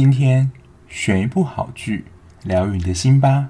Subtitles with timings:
[0.00, 0.52] 今天
[0.86, 2.04] 选一部好剧，
[2.44, 3.48] 疗愈你的心吧。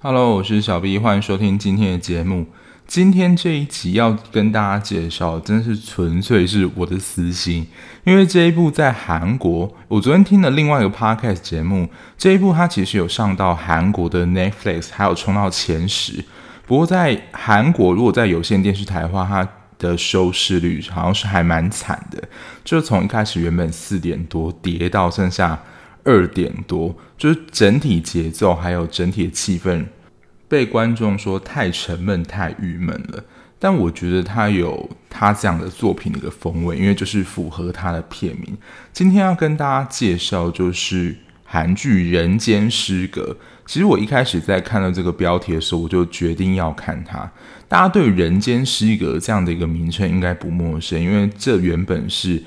[0.00, 2.46] Hello，我是小 B，欢迎收听今天的节目。
[2.90, 7.64] 今天这一集要跟大家介绍，真的是纯粹是我的私心，
[8.02, 16.24] 因为这一部在韩国，我昨天听了另外一个 podcast 节目，这一部它其实有上到韩国的 Netflix，还有冲到前十。
[16.66, 19.48] 不过在韩国，如果在有线电视台的话，它
[19.78, 22.20] 的收视率好像是还蛮惨的，
[22.64, 25.62] 就从一开始原本四点多跌到剩下
[26.02, 29.86] 二点多，就是整体节奏还有整体的气氛。
[30.50, 33.24] 被观众说太沉闷、太郁闷了，
[33.60, 38.58] 但我觉得他有他这样的作品的一个风味，因为就是符合他的片名。
[38.92, 43.36] 今天要跟大家介绍就是韩剧《人间失格》。
[43.64, 47.30] 其实我一开始在看到这个标题的时候，我就决定要看它。
[47.68, 52.42] 大家对《人间失格》这样的一个名称应该不陌生，因为这原本是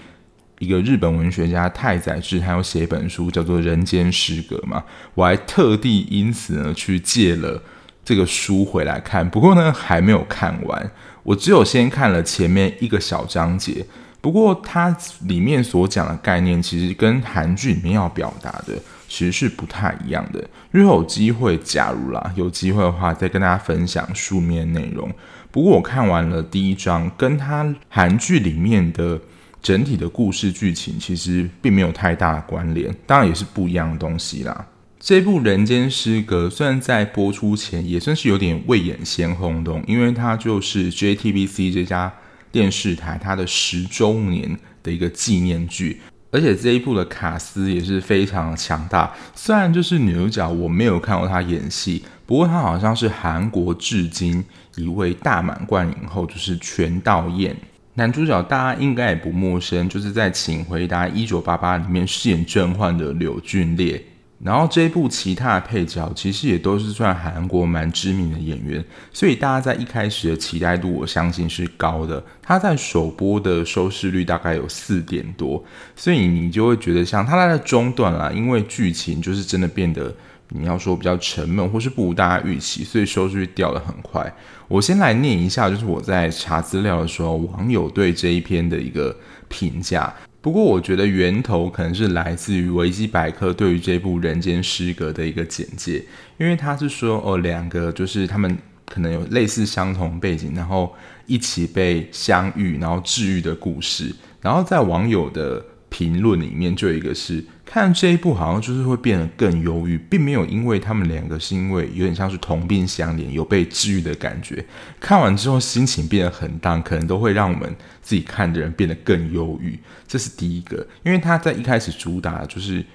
[0.60, 4.84] 一个日本文学家太宰治，他有写一本书叫做《人间失格》嘛。
[5.14, 7.64] 我还特地因此呢去借了。
[8.06, 10.92] 这个书回来看，不过呢还没有看完，
[11.23, 13.86] 我只有先看了前面一个小章节。
[14.20, 14.95] 不过它
[15.26, 18.73] 里面所讲的概念，其实跟韩剧里面要表达的
[19.10, 20.42] 其实是不太一样的。
[20.72, 25.12] 日后有机会，假如啦有机会的话，再跟大家分享书面内容。
[25.52, 29.20] 不过我看完了第一章，跟它韩剧里面的
[29.62, 34.66] 整体的故事剧情，其实并没有太大的关联，当然也是不一样的东西啦。
[35.06, 42.14] 这部《人间失格》虽然在播出前也算是有点未演先轰动，因为它就是 JTBC 这家
[42.54, 46.00] 电视台它的十周年的一个纪念剧，
[46.32, 49.14] 而且这一部的卡司也是非常强大。
[49.36, 54.42] 虽然就是女主角我没有看过她演戏，不过她好像是韩国至今
[54.78, 57.54] 一位大满贯影后，就是全道嬿。
[57.95, 64.02] 男主角大家应该也不陌生，就是在《请回答一九八八》里面饰演甄嬛的柳俊烈。
[64.43, 68.83] 然后这一部其他的配角其实也都是算韩国蛮知名的演员，
[69.14, 72.21] 所以大家在一开始的期待度，我相信是高的。
[72.42, 75.64] 他在首播的收视率大概有四点多，
[75.95, 80.14] 所以你就会觉得像他在中段啦，因为剧情就是真的变得
[80.49, 84.30] 你要说比较沉闷，或是不如大家预期，所以收视率掉得很快。
[84.67, 89.15] 我先来念一下，就是我在查资料的时候，网友对这一篇的一个
[89.48, 90.14] 评价。
[90.43, 96.04] 不过我觉得源头可能是来自于维基百科对于这部《人间失格》的一个简介，
[96.37, 100.93] 因为他是说哦，两个就是他们可能有类似相同背景，然后
[101.27, 105.65] 一起被相遇，然后治愈的故事，然后在网友的。
[105.93, 114.64] 评论里面就有一个是看这一部好像就是会变得更忧郁，并没有因为他们两个是因为有点像是同病相怜，有被治愈的感觉。
[115.00, 119.80] 看完之后心情变得很淡，可能都会让我们自己看的人变得更忧郁。
[120.08, 122.86] 这是第一个，因为他在一开始主打的就是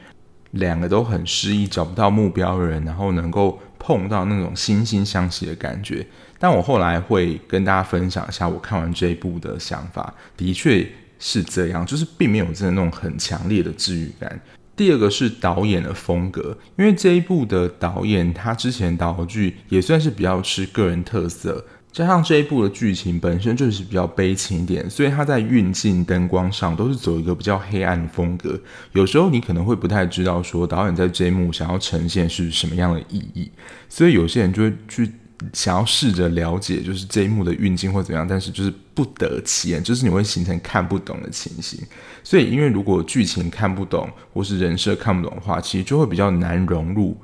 [0.52, 6.06] 两个都很失意，找不到目标的人，然后能够碰到那种惺惺相惜的感觉。
[6.38, 10.88] 但我后来会跟大家分享一下我看完这一部的想法，的确。
[11.20, 14.40] 是这样，就是并没有真的那种很强烈的治愈感。
[14.78, 28.58] 第二个是导演的风格，因为这一部的导演他之前导剧也算是比较吃个人特色，加上这一部的剧情本身就是比较悲情一点，所以他在运镜、灯光上都是走一个比较黑暗的风格。
[28.92, 33.50] 有时候你可能会不太知道说导演在这一幕想要呈现是什么样的意义，
[33.88, 35.10] 所以有些人就会去。
[35.52, 41.78] 想要试着了解，就是这一幕的运镜或怎样，但是就是不得其门，就是你会形成看不懂的情形。
[42.24, 47.16] 所以，因为如果剧情看不懂，或是人设看不懂的话，其实就会比较难融入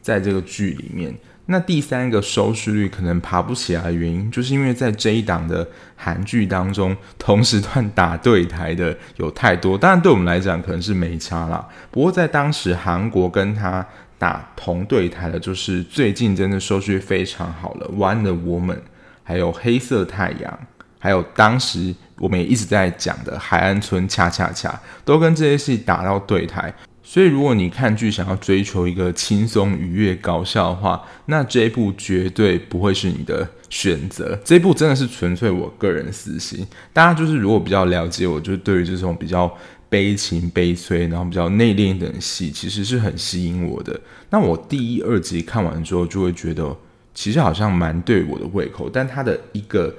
[0.00, 1.12] 在这个剧里面。
[1.46, 5.66] 那第三个收视率可能爬不起来的原因，就是因为在这一档的
[5.96, 11.68] 韩剧当中，同时段打对台的有太多，当然对我们来讲可能是没差啦。
[11.90, 13.84] 不过在当时韩国跟他。
[14.18, 18.74] 打同对台的，就是最近真的收视非常好了，《Wonder Woman》，
[19.22, 20.58] 还有《黑色太阳》，
[20.98, 24.70] 还有当时我们也一直在讲的《海岸村恰恰恰》，
[25.04, 26.72] 都跟这些戏打到对台。
[27.02, 34.36] 所以，如果你看剧想要追求一个轻松愉悦、搞笑的话，那这一部绝对不会是你的选择。
[34.44, 39.56] 这一部真的是纯粹我个人私心，大家就是如果比较了解我，就是对于这种比较。
[39.88, 43.98] 悲情悲催，然后比较内敛一点的戏，其实是很吸引我的。
[44.30, 46.76] 那我第一、二集看完之后，就会觉得
[47.14, 48.90] 其实好像蛮对我的胃口。
[48.90, 49.94] 但它的一个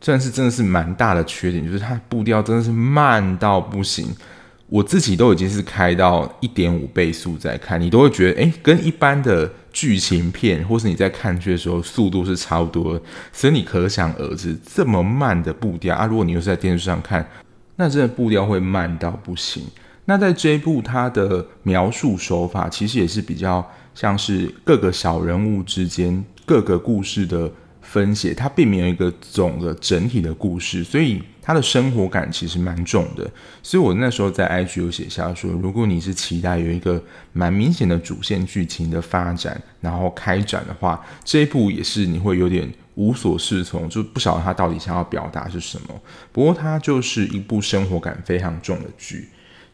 [0.00, 4.08] 算是真的是蛮大的缺点，就是它步调真的是慢到不行。
[4.70, 13.00] 我自己都已经是开到一点五倍速在看，你都会觉得，诶，跟一般的剧情片，或是你在看剧的时候速度是差不多，
[13.32, 17.26] 所以你可想而知，这么慢的步调啊，如果你又是在电视上看，
[17.78, 19.64] 那真的步调会慢到不行。
[20.04, 31.22] 那在这一部，它的描述手法其实也是比较像是各个小人物之间各个故事的分写，它并没有一个总的整体的故事，所以。
[31.48, 33.26] 他的生活感其实蛮重的，
[33.62, 37.02] 所以我那时候在 IG 有写下说，如果你是期待有一个
[37.32, 45.88] 蛮明显的主线剧情的发展，然后开展的话，这一部也是你会有点无所适从，就不晓得他到底想要表达是什么。
[46.32, 49.28] 不过它就是一部生活感非常重的剧。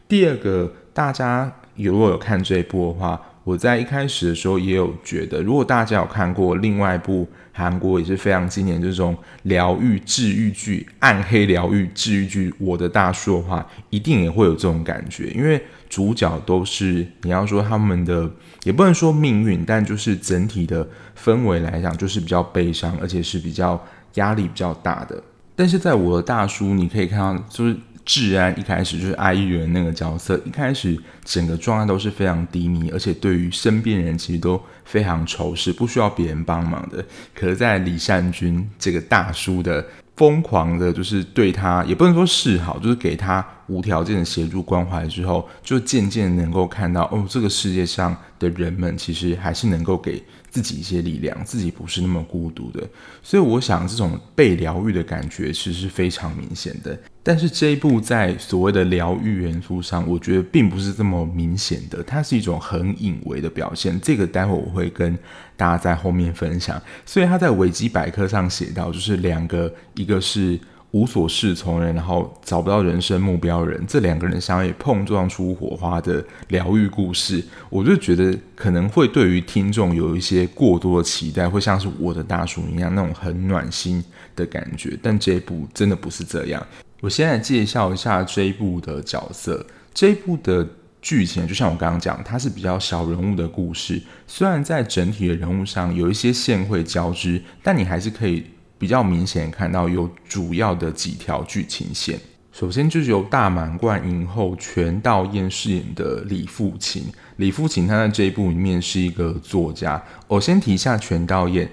[0.07, 7.25] 第二个，大家如果有看这一部的话，我在一开始的时候也有觉得，如果大家有看过另外一部。
[7.57, 12.53] 韩国也是非常经典这种疗愈治愈剧、暗黑疗愈治愈剧。
[12.59, 18.29] 我的大叔的话，一定也会有这种感觉，因为主角都是你要说他们的，
[18.65, 20.85] 也不能说命运，但就是整体的
[21.17, 23.81] 氛围来讲，就是比较悲伤，而且是比较
[24.15, 25.23] 压力比较大的。
[25.55, 27.77] 但是在我的大叔，你可以看到就是。
[28.05, 37.03] 治安一开始就是阿一元那个角色，一开始整个状态都是非常低迷，而且对于身边人其实都非常仇视，不需要别人帮忙的。
[37.33, 39.83] 可是，在李善均这个大叔的
[40.15, 50.23] 疯狂的，就是对他也不能说示好，就是给他无条件的协助关怀之后，就渐渐能够看到，哦，这个世界上的人们其实还是能够给
[50.55, 52.79] 自己一些力量，自己不是那么孤独的。
[53.21, 56.97] 所以，我想这种被疗愈的感觉其实是非常明显的。
[57.21, 63.99] 但是这一部在所谓的疗愈元素上，我觉得并不是这么明显的，它是一种很隐微的表现。
[63.99, 65.13] 这个待会我会跟
[65.57, 66.81] 大家在后面分享。
[67.05, 70.57] 所以他在维基百科上写到，就是两个，一个是
[70.95, 84.01] 无所适从人，然后找不到人生目标人，这两个人相遇碰撞出火花的疗愈故事，我就觉得可能会对于听众有一些过多的期待，会像是我的大叔一样那种很暖心
[84.37, 84.97] 的感觉。
[85.03, 86.65] 但这一部真的不是这样。
[87.01, 89.65] 我先来介绍一下这一部的角色。
[89.93, 90.65] 这一部的
[91.01, 94.01] 剧情就像我刚刚讲，它是比较小人物的故事。
[94.27, 98.45] 虽然在整体的人物上有一些线会交织，但你还是可以
[98.77, 102.19] 比较明显看到有主要的几条剧情线。
[102.51, 107.03] 首先就是由大满贯影后全道嬿饰演的李富琴。
[107.35, 110.01] 李富琴他在这一部里面是一个作家。
[110.27, 111.67] 我先提一下全道嬿。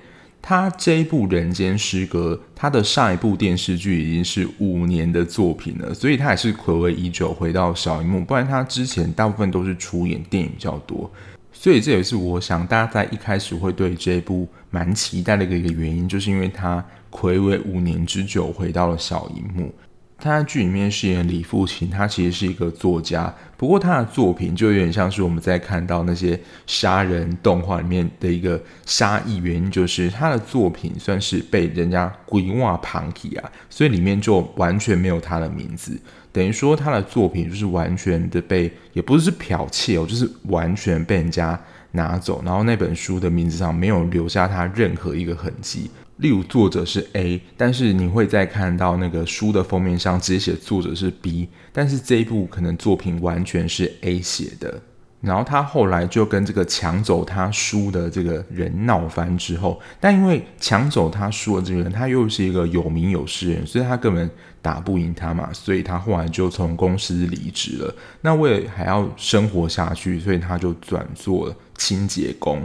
[0.44, 8.25] 他这一部《人间失格》，他的上一部电视剧已经是五年的作品了，所以他也是暌违已久回到小荧幕。
[8.25, 11.08] 不然他之前大部分都是出演电影比较多，
[11.52, 19.72] 所以这也是我想大家在一开始会对这部蛮期待的一个原因，就是因为他暌违五年之久回到了小荧幕。
[20.19, 36.00] 他在剧里面饰演李父亲，他其实是一个作家，不过他的作品就有点像是我们在看到那些杀人动画里面的一个杀意，原因就是他的作品算是被人家规划旁体啊，所以里面就完全没有他的名字，
[36.32, 45.90] 等于说他的作品就是完全的被，也不是剽窃哦，就是完全被人家拿走，然后那本书的名字上没有留下他任何一个痕迹。
[46.17, 54.81] 例如作者是 A，但是你会再看到那个书的封面上直接写作者是 B，但是这一部可能作品完全是 A 写的。
[55.23, 64.29] 然后他后来就跟这个抢走他书的这个人闹翻之后，但因为抢走他书的这个人他又是一个有名有势的人，所以他根本
[64.61, 67.95] 打不赢他嘛，所以他后来就从公司离职了。
[68.21, 72.61] 那为了还要生活下去，所以他就转做清洁工。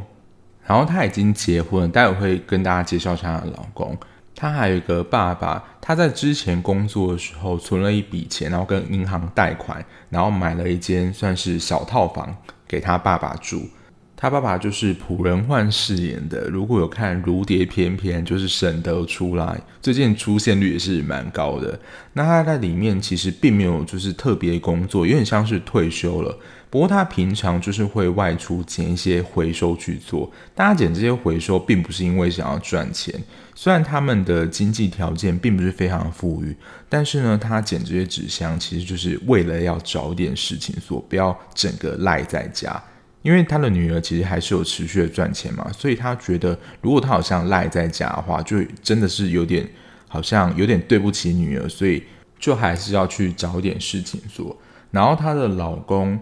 [0.66, 3.98] 然后他已经结婚，待会会跟大家介绍一下他的老公。
[4.40, 13.68] 他还有一个爸爸，他在之前工作的时候存了一笔钱，然后跟银行贷款，然后买了一间算是小套房给他爸爸住。
[14.16, 21.80] 他爸爸就是朴仁焕饰演的，如果有看《如蝶翩翩》，就是沈德出来，最近出现率也是蛮高的。
[22.14, 26.36] 那他在里面其实并没有就是特别工作，有点像是退休了。
[26.70, 30.32] 不过他平常就是会外出捡一些回收去做。
[30.54, 33.14] 大家捡这些回收，并不是因为想要赚钱。
[33.60, 36.56] 虽然他们的经济条件并不是非常富裕，
[36.88, 42.80] 但是呢，他捡这些纸箱其实就是为了要找点事情做，不要整个赖在家。
[43.24, 49.68] 因为他的女儿其实还是有持续的赚钱嘛，所以他觉得如果他好像赖在家的话，就真的是有点
[50.08, 52.04] 好像有点对不起女儿，所以
[52.38, 54.56] 就还是要去找点事情做。
[54.92, 56.20] 然后她的老公。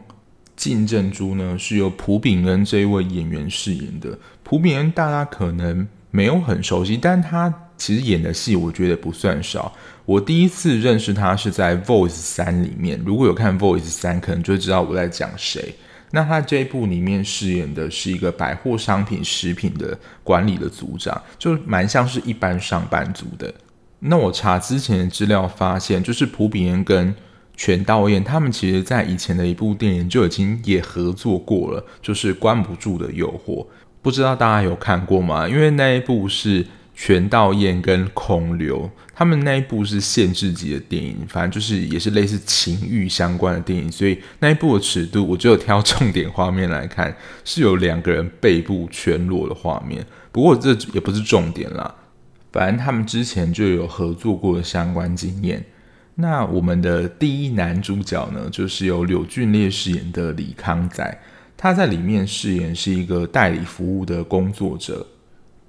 [0.56, 4.18] 金正洙呢，是由朴炳恩这一位演员饰演的。
[4.42, 9.74] 朴炳恩大家可能没有很熟悉，但他其实演的戏我觉得不算少。
[10.06, 15.76] 我第一次认识他是在《Voice 三》里面，如果有看《Voice 三》，可能就知道我在讲谁。
[16.12, 23.54] 那他这一部里面饰演的是一个百货商品食品的管理的组长，就蛮像是一般上班族的。
[24.00, 27.14] 那我查之前的资料发现，就是朴炳英跟
[27.58, 33.64] 全道嬿他们其实在以前的一部电影就已经也合作过了，就是《关不住的诱惑》，
[34.06, 35.50] 不知道大家有看过吗？
[35.50, 36.66] 因为那一部是。
[36.98, 50.06] 全道嬿跟孔刘他们那一部是限制级的电影，反正就是也是类似情欲相关的电影，所以那一部的尺度，我只有挑重点画面来看，是有两个人背部全裸的画面。
[50.32, 51.94] 不过这也不是重点啦，
[52.54, 55.62] 反正他们之前就有合作过的相关经验。
[56.16, 61.20] 那我们的第一男主角呢，就是由柳俊烈饰演的李康仔，
[61.58, 65.06] 他在里面饰演是一个代理服务的工作者。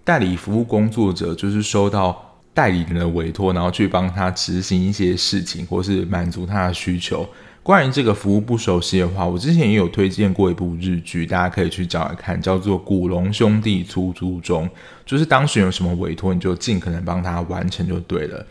[0.04, 7.28] 代理服务工作者就是收到代理人的委托，然后去帮他执行一些事情，或是满足他的需求。
[7.62, 14.68] 关于这个服务不熟悉的话，我之前也有推荐过一部日剧，大家可以去找来看，叫做《古龙兄弟出租中》，
[15.04, 18.46] 就是当时有什么委托，你就尽可能帮他完成就对了。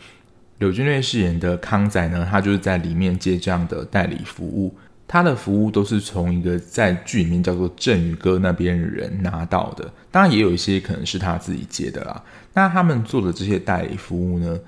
[0.58, 4.74] 柳俊烈饰演的康仔呢，他就是在里面接这样的代理服务。
[5.08, 12.22] 他的服务都是从一个在剧里面叫做振宇哥那边的人拿到的，当然也有一些可能是他自己接的啦。
[12.52, 14.58] 那他们做的这些代理服务呢，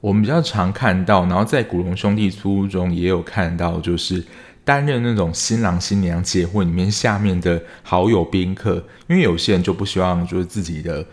[0.00, 4.24] 我们比较常看到，然后在古龙兄弟出租中也有看到，就是
[4.64, 11.04] 担任那种新郎新娘结婚里面下面的好友宾客，因为有些人就不希望就是自己的。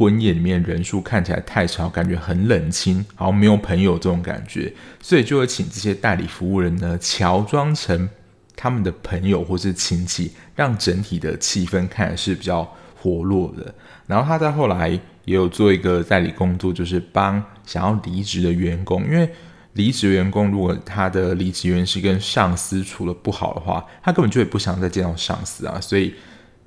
[0.00, 8.08] 婚宴里面人数看起来太少，感觉很冷清，好像没有朋友这种感觉，所以就会请这些代理服务人呢，乔装成
[8.56, 12.66] 他们的朋友或是亲戚，让整体的气氛看来是比较
[12.98, 13.74] 活络的。
[14.06, 19.28] 然后他在后来也有做一个代理工作，就是帮想要离职的员工，因为
[19.74, 26.14] 离职员工如果他的离职原因是跟上司处得不好的话，他根本就也不想再见到上司啊，所以。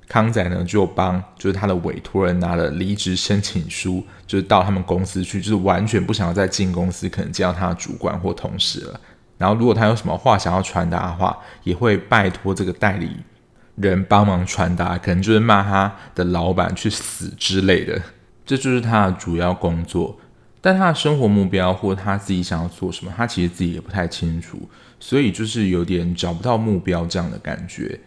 [0.06, 9.00] 康仔呢，就帮就是他的委托人拿了离职申请书，就是到他们公司去，就是完全不想要再进公司，可能见到他的主管或同事了。
[9.38, 13.16] 然后如果他有什么话想要传达的话，也会拜托这个代理
[13.76, 18.00] 人帮忙传达，可能就是骂他的老板去死之类的。
[18.46, 20.18] 这就是他的主要工作，
[20.60, 24.68] 但他的生活目标或他自己想要做什么，他其实自己也不太清楚，
[25.00, 27.98] 所以就是有点找不到目标这样的感觉。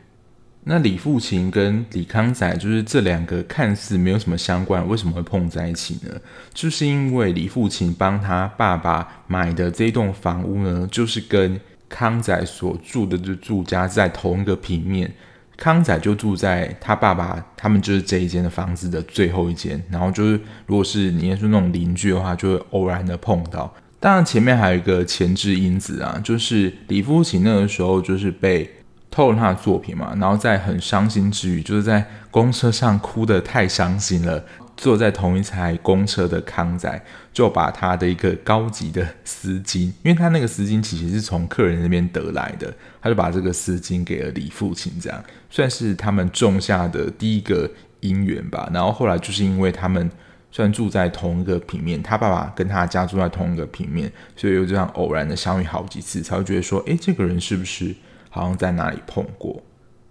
[0.70, 6.12] 那李富琴跟李康仔就是这两个看似没有什么相关，为什么会碰在一起呢？
[6.54, 11.58] 就是因为李富琴帮他爸爸买的这栋房屋呢，就是跟
[11.88, 15.10] 康仔所住的这住家在同一个平面，
[15.56, 23.74] 康仔就住在他爸爸他们就是这一间的房子的最后一间，然后就是如果是你也是那种邻居的话，就会偶然的碰到。
[24.02, 28.70] 当然前面还有一个前置因子啊，就是李富琴那个时候就是被。
[29.10, 34.44] 透了他的作品嘛，然后在很伤心之余，就是在公车上哭得太伤心了。
[34.76, 42.72] 坐在同一台公车的康仔就把他的一个高级的丝巾，因为他那个丝巾其实是从客人那边得来的，
[43.02, 47.68] 他就把这个丝巾给了李父亲，这样算是他们种下的第一个
[48.02, 48.70] 姻缘吧。
[48.72, 50.08] 然后后来就是因为他们
[50.52, 57.96] 算住在同一个平面，他爸爸跟他家住在同一个平面，所以又这样偶然的相遇好几次，才会觉得说，诶，这个人是不是？
[58.38, 59.62] 好像在哪里碰过。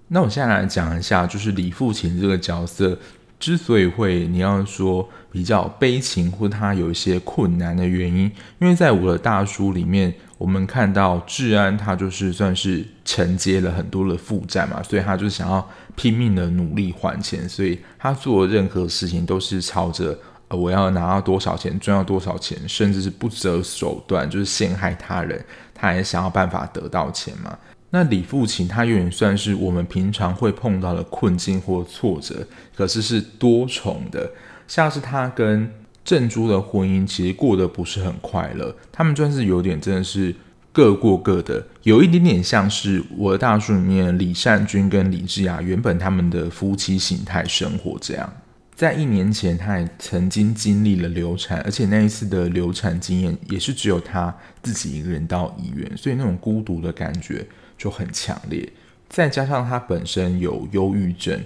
[0.09, 2.97] 那我现在来讲一下，就是李富琴这个角色
[3.39, 8.31] 之所以会你要说比较悲情，或他有一些困难的原因，
[8.61, 20.17] 因为在我的大叔里面，我们看到治安他就是算是承接了很多的负债嘛，所以他就想要拼命的努力还钱，所以他做任何事情都是朝着
[20.49, 27.59] 呃我要拿到多少钱，赚到多少钱，甚至是不择手段，就是陷害他人，他也想要办法得到钱嘛。
[27.97, 34.31] 那李富琴他有点算是我们平常会碰到的困境或挫折，可是是多重的。
[34.69, 35.73] 像是他跟
[36.05, 38.77] 郑珠的婚姻，其实过得不是很快乐。
[38.93, 40.35] 他们算是有点真的是
[40.73, 48.31] 各过各的，有一点点像是我的大叔里面李善均跟李智雅原本他们的夫妻形态生活这样。
[48.75, 57.47] 在一年前，他也曾经经历了流产，而且那一次的流产经验也是只有他自己一个人到医院，所以那种孤独的感觉。
[57.79, 58.73] 就很强烈，
[59.09, 61.39] 再加上他本身有忧郁症，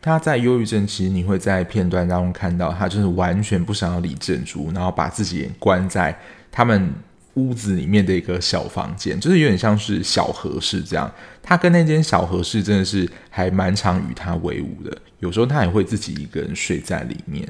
[0.00, 6.16] 他在忧郁症其实你会在片段当中看到，他就是完全不想要理郑珠，然后把自己关在
[6.50, 6.92] 他们
[7.34, 11.12] 屋子里面的一个小房间，就是有点像是小和室这样。
[11.42, 17.46] 他跟那间小和室真的是还蛮常与他为伍的，有时候他也会自己一个人睡在里面，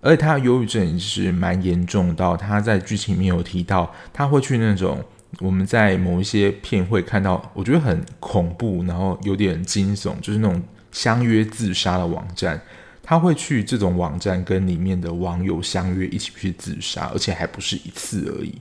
[0.00, 5.04] 而且他的忧郁症也是蛮严重到他在剧情里面有提到，他会去那种。
[5.40, 10.62] 我们在某一些片会看到，我觉得很恐怖，然后有点惊悚，就是那种
[10.92, 12.60] 相约自杀的网站，
[13.02, 18.54] 他会去这种网站跟里面的网友相约一起去自杀，而且还不是一次而已。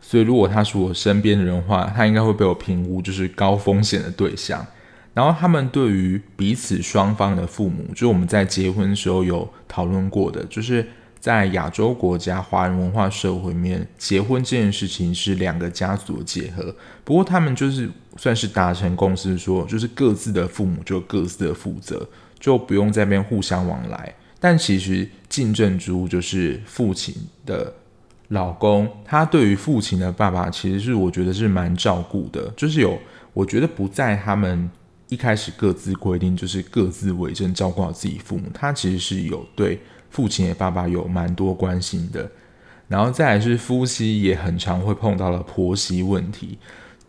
[0.00, 4.64] 所以如果他是我身边的人的话，他应该会被我评估就是高风险的对象。
[5.14, 10.86] 然后他们对于彼此双方的父母，就是我们在结婚的时候有讨论过的，就是
[11.26, 16.72] 在亚洲国家华人文化社会里面，结婚这件事情是两个家族的结合。
[17.02, 24.14] 不过他们就是算是达成共识说，就是各自的父母就各自的负责，就不用在边互相往来。
[24.38, 27.12] 但其实金正珠就是父亲
[27.44, 27.74] 的
[28.28, 32.96] 老公，他对于父亲的爸爸，其实是我觉得是蛮照顾的，就是有
[33.32, 34.70] 我觉得不在他们。
[35.08, 38.42] 一开始各自规定就是各自为政，照顾好自己父母。
[38.52, 39.80] 他其实是有对
[40.16, 42.30] 父亲的爸爸有蛮多关心的，
[42.88, 46.58] 然后再来是夫妻也很常会碰到了婆媳问题。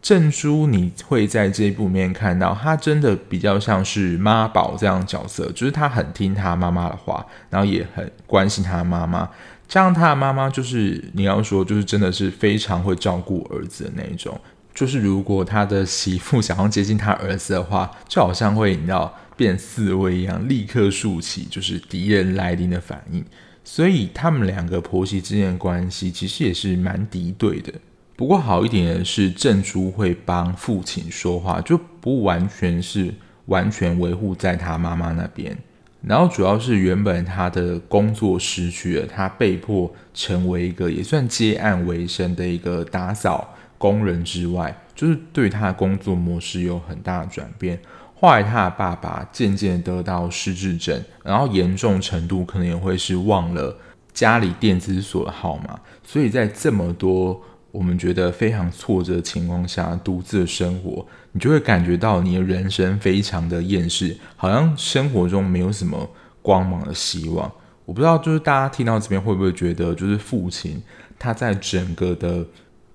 [0.01, 9.29] 正珠你会在这一部面看到，他真的比较像是妈宝这样角色，就是他很听他妈妈的话，然后也很关心他妈妈。
[9.69, 14.37] 这样他的妈妈就是你要说就是真的是非常会照顾儿子的那一种。
[14.73, 23.23] 就是如果他的媳妇想要接近他儿子的话，就好像会你知道变刺猬一样，立刻竖起就是敌人来临的反应。
[23.63, 27.71] 所以他们两个婆媳之间的关系其实也是蛮敌对的。
[28.15, 33.13] 不过好一点的是，正珠会帮父亲说话，就不完全是
[33.45, 35.55] 完全维护在他妈妈那边。
[36.01, 43.53] 然后主要是原本他的工作失去了，他被迫成为一个也算接案为生的一个打扫。
[43.77, 47.79] 工人之外，就是对他的工作模式有很大的转变。
[48.19, 53.77] 后来他的爸爸渐渐得到失智症，然后严重程度可能也会是忘了
[54.11, 55.79] 家里电子锁的号码。
[56.03, 57.39] 所以在这么多
[57.71, 66.09] 我们觉得非常挫折的情况下，独自生活，你就会感觉到你的人生非常的厌世，好像生活中没有什么
[66.41, 67.51] 光芒的希望。
[67.85, 70.81] 我不知道，就是大家听到这边会不会觉得，就是父亲
[71.19, 72.43] 他在整个的。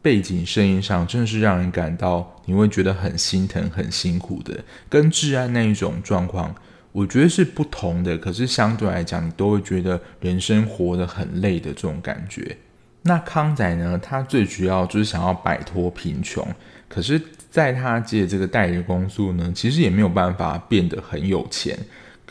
[0.03, 6.53] 背景声音上真的是让人感到你会觉得很心疼、很辛苦的，跟至安那一种状况，
[6.91, 8.19] 我觉得是不同的。
[8.19, 12.57] 可是相对来讲，你都会觉得人生活得很累的这种感觉。
[13.03, 13.99] 那康仔呢？
[14.03, 16.47] 他最主要就是想要摆脱贫穷，
[16.89, 21.79] 可是在他接这个代理工作呢，其实也没有办法变得很有钱。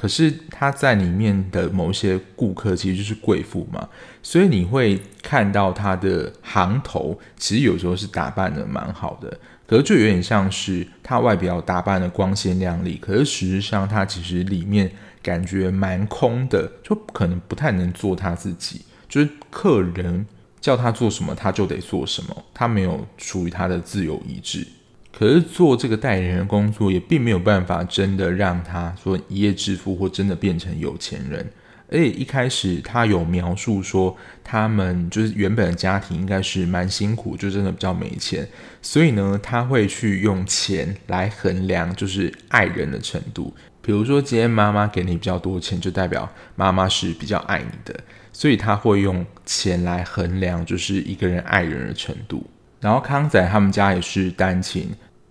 [0.01, 3.87] 可是他在里面的某些顾客其实就是贵妇嘛，
[4.23, 20.25] 所以你会看到他的行头其实有时候是打扮得蛮好的，可是就有点像是他外表打扮得光鲜亮丽，可是实际上他其实里面感觉蛮空的，就可能不太能做他自己，就是客人
[20.59, 24.65] 叫他做什么他就得做什么，他没有属于他的自由意志。
[25.11, 31.51] 可是做这个代理人的工作也并没有办法真的让他说一夜致富或真的变成有钱人。
[31.93, 38.47] 而且一开始他有描述说，他们就是原本的家庭应该是蛮辛苦，就真的比较没钱，
[38.81, 43.53] 所以呢，他会去用钱来衡量就是爱人的程度。
[43.81, 47.99] 比如说今天妈妈给你比较多钱，就代表妈妈是比较爱你的，
[48.31, 52.47] 所以他会用钱来衡量就是一个人爱人的程度。
[52.81, 54.89] 然后康仔他们家也是单亲。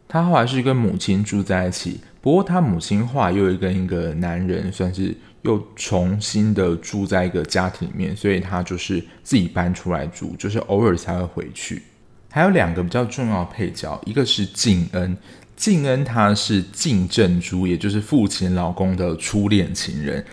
[0.09, 11.83] 他后来是跟母亲住在一起，不过他母亲后来又跟一个男人，算是又重新的住在一个家庭里面，所以他就是自己搬出来住，就是偶尔才会回去。
[12.29, 15.17] 还有两个比较重要的配角，一个是静恩，
[15.55, 20.25] 静恩他是金正珠，也就是父亲老公的初恋情人，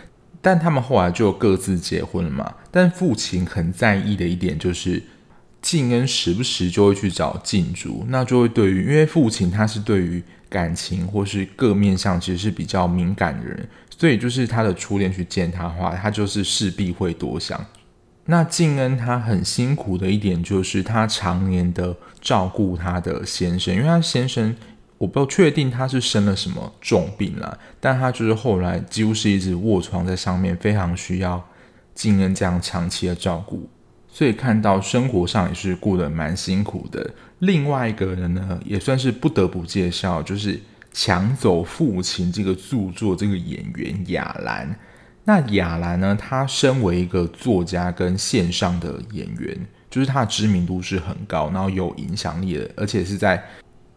[0.42, 2.56] 但他们后来就各自结婚了嘛。
[2.72, 5.04] 但父亲很在意的一点就是。
[5.62, 13.68] 静恩时不时就会去找静珠，那就会对于，因为父亲他是对于感情或是各面向其实是比较敏感的人，
[13.98, 17.66] 所以就是他的初恋去见他的话，他就是势必会多想。
[18.26, 24.56] 那静恩他很辛苦的一点就是他常年的照顾他的先生，因为他先生
[24.98, 31.46] 我不确定他是生了什么重病啦，但他就是后来几乎是一直卧床在上面，非常需要
[31.96, 33.70] 静恩这样长期的照顾。
[34.18, 37.08] 所以看到生活上也是过得蛮辛苦的。
[37.38, 40.60] 另外一个人呢，也算是不得不介绍，就是
[40.92, 44.76] 抢走父亲这个著作这个演员亚兰。
[45.26, 49.56] 那亚兰呢，他身为一个作家跟线上的演员，
[49.88, 53.44] 就是他的知名度是很高，然后有影响力的，而且是在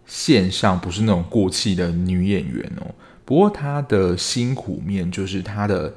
[0.04, 2.94] 线上，不是那种过气的女演员哦。
[3.24, 5.94] 不过她的辛苦面就是她的。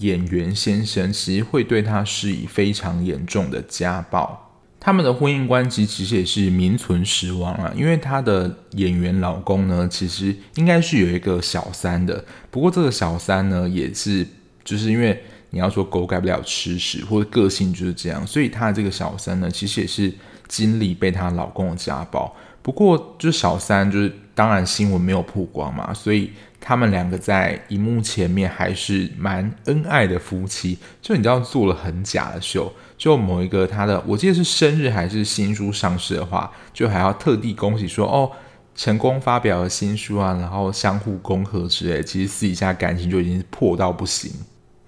[0.00, 14.26] 演员先生其实会对他施以非常严重的家暴，他们的婚姻关系其实也是名存实亡啊，因为他的演员老公呢，其实应该是有一个小三的，不过这个小三呢，也是
[14.62, 15.18] 就是因为
[15.50, 20.12] 你要说狗改不了吃屎，或者个性就是这样，所以他的这个小三呢，其实也是
[20.46, 22.36] 经历被她老公的家暴。
[22.60, 26.30] 不过就小三就是当然新闻没有曝光嘛，所以。
[26.60, 38.30] 他们两个在荧幕前面还是蛮恩爱的夫妻，就你知道做了很假的秀，就某一个他的我记得是生日还是新书上市的话，就还要特地恭喜说哦，
[38.74, 44.32] 成功发表了新书啊，然后相互恭贺之类，其实私底下感情就已经破到不行。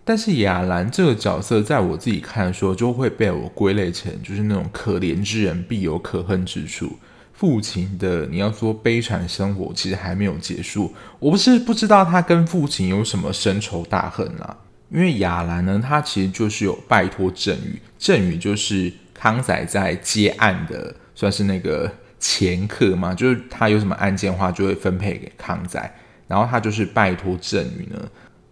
[0.05, 6.99] 但是亚兰这个角色，在我自己看的时候，就会被我归类成就是那种可怜之人必有可恨之处。
[7.39, 10.93] 父亲的，你要说悲惨生活，其实还没有结束。
[11.21, 14.57] 我不是不知道他跟父亲有什么深仇大恨啦，
[14.91, 25.95] 因为亚兰呢，他其实就是有拜托郑宇，郑宇就是康仔在接案的，算是那个前客嘛，就是他有什么案件的话，就会分配给康仔，
[26.27, 28.01] 然后他就是拜托郑宇呢，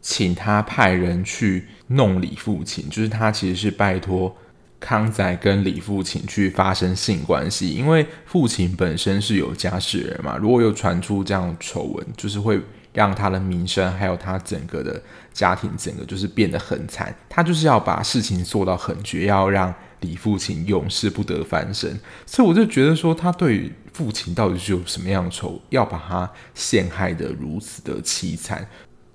[0.01, 4.33] 请他派人去弄理父亲，就是他其实是拜托。
[4.79, 12.61] 康仔跟李父亲去发生性关系，因为父亲本身是有家室人嘛，如果又传出这样丑闻，就是会
[12.93, 17.15] 让他的名声还有他整个的家庭整个就是变得很惨。
[17.29, 21.99] 他就是要把事情做到很绝，要让李父亲永世不得翻身。
[22.27, 28.69] 所以我就觉得说，他对父亲到底是有什么样的仇，要把他陷害得如此的凄惨。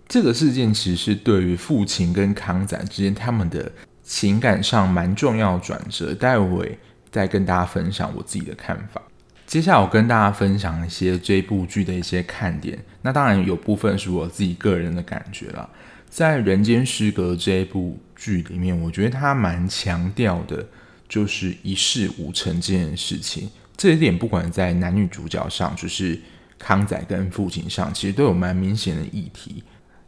[0.07, 3.71] 这个事件其实是对于父亲跟康仔之间他们的。
[4.03, 6.77] 情感上蛮重要转折，待会
[7.11, 9.01] 再跟大家分享我自己的看法。
[9.45, 15.69] 接下来我跟大家分享一些这部剧的一些看点，那当然有部分是我自己个人的感觉啦。
[16.09, 20.65] 在《人间失格》这一部剧里面，我觉得它蛮强调的，
[21.07, 23.49] 就是一事无成这件事情。
[23.75, 26.19] 这一点不管在男女主角上，就是
[26.59, 29.63] 康仔跟父亲上，其实都有蛮明显的议题。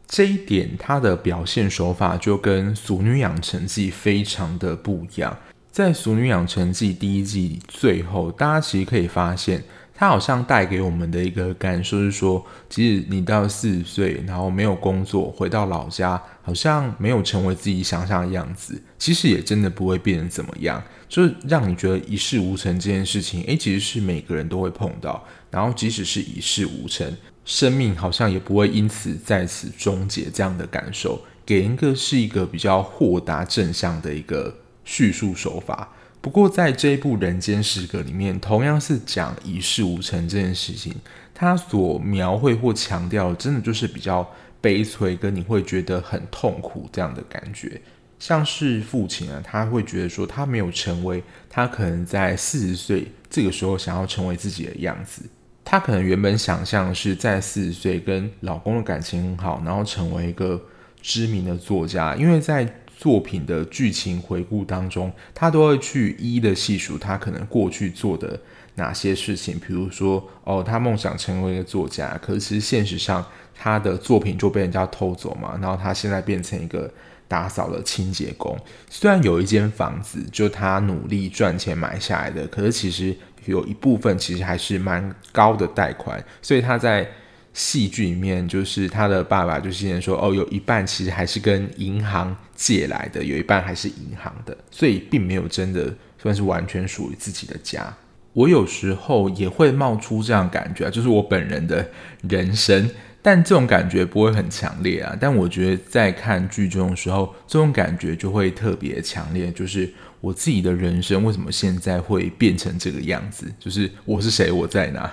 [0.06, 5.36] 这一点，他的表现手法就跟《俗女养成记》非常的不一样。
[5.70, 20.80] 在《俗女养成记》第一季最后，大家其实可以发现，他好像带给我们的一个感受是说，即使你到四十岁，然后没有工作，回到老家，好像没有成为自己想象的样子，其实也真的不会变得怎么样。
[21.08, 25.24] 就是让你觉得一事无成这件事情，诶，其实是每个人都会碰到。
[25.50, 27.16] 然后，即使是一事无成。
[27.44, 34.54] 生命好像也不会因此在此终结，这样的感受，给一个是一个比较豁达正向的一个
[34.84, 35.92] 叙述手法。
[36.20, 40.94] 不过在这一部《人间失格》里面，同样是讲一事无成这件事情，
[41.34, 44.26] 他所描绘或强调，真的就是比较
[44.62, 47.78] 悲催，跟你会觉得很痛苦这样的感觉。
[48.18, 55.20] 像是父亲啊，他会觉得说他没有成为他可能在四十岁这个时候想要成为自己的样子。
[55.64, 60.60] 她可能原本想象是在四十岁跟老公的感情很好，然后成为一个
[61.00, 62.14] 知名的作家。
[62.14, 68.38] 因为在作品的剧情回顾当中，她都会去一一的细数她可能过去做的
[68.74, 69.58] 哪些事情。
[69.58, 73.24] 比如说，哦，她梦想成为一个作家，可是其实现实上
[73.54, 75.58] 她的作品就被人家偷走嘛。
[75.60, 76.88] 然后她现在变成一个
[77.26, 78.56] 打扫的清洁工。
[78.88, 83.16] 虽然有一间房子，就她努力赚钱买下来的，可是其实。
[83.46, 87.08] 有一部分其实还是蛮高的贷款，所以他在
[87.52, 97.94] 戏剧里面，就是他的爸爸就先说，哦，有一半其实还是跟银行借来的，有一半还是银行的，所以并没有真的算是完全属于自己的家。
[98.32, 101.88] 我有时候也会冒出这样感觉啊，就是我本人的
[102.28, 102.90] 人生。
[103.22, 109.50] 但这种感觉不会很强烈啊，但我觉得在看剧中的时候，这种感觉就会特别强烈。
[109.50, 109.90] 就是
[110.24, 113.52] 我自己的人生为什么现在会变成这个样子？
[113.58, 115.12] 就是我是谁，我在哪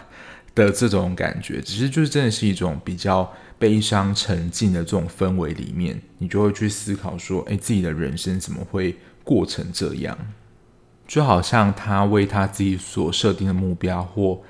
[0.56, 8.96] 的这种感觉，只是就是真的是一种比较悲伤沉静的这种氛围里面，你就会去思考说，诶，自己的人生怎么会
[9.26, 10.18] 过成这样？
[11.06, 14.42] 就好像他为他自己所设定的目标或。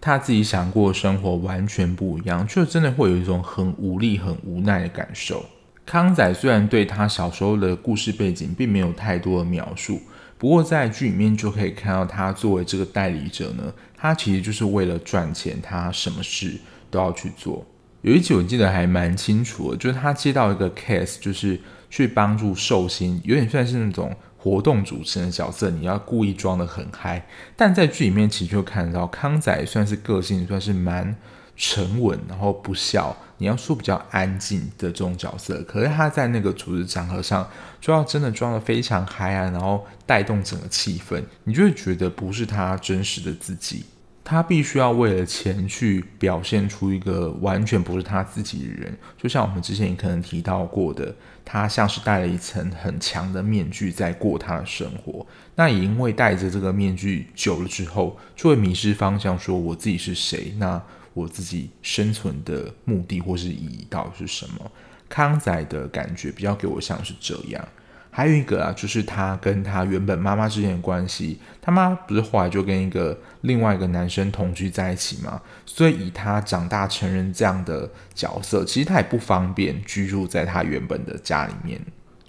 [0.00, 5.42] 他自己想过的生活完全不一样，就真的会有一种很无力、很无奈的感受。
[5.86, 10.00] 康仔虽然对他小时候的故事背景并没有太多的描述，
[10.38, 16.58] 不过在剧里面就可以看到他作为这个代理者呢，他其实就是为了赚钱，他什么事
[16.90, 17.66] 都要去做。
[18.02, 24.14] 有一集我记得还蛮清楚的，就是他接到一个 case，就是去帮助寿星，有点算是那种。
[24.36, 31.16] 活动主持人的角色，你要故意装得很嗨，但在剧里面其实就看到康仔算是个性算是蛮
[31.56, 35.62] 沉稳，然后不笑，你要说比较安静的这种角色。
[35.64, 37.48] 可是他在那个组织场合上，
[37.80, 43.84] 就要真的装得非常嗨啊，然后带动整个气氛，你就会觉得不是他真实的自己。
[44.26, 55.26] 他必须要为了钱去表现出一个完全不是他自己的人，就像我们之前可能提到过的，他像是戴了一层很强的面具在过他的生活。
[55.56, 60.54] 那也因为戴着这个面具久了之后，就会迷失方向，说我自己是谁？
[60.56, 60.82] 那
[61.14, 64.70] 我自己生存的目的或是意义到底是什么？
[65.08, 67.68] 康仔的感觉比较给我像是这样。
[68.10, 81.80] 还有一个啊，就是他跟他原本妈妈之间的关系，他妈不是后来就跟一个另外一个男生同居在一起吗，所以以他长大成人这样的角色，其实他也不方便居住在他原本的家里面。